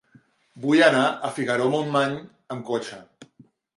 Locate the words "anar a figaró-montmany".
0.85-2.17